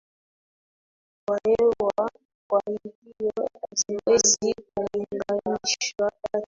wa 1.29 1.37
hewa 1.45 2.09
Kwa 2.49 2.61
hivyo 2.67 3.47
haziwezi 3.69 4.53
kulinganishwa 4.75 6.11
kati 6.21 6.37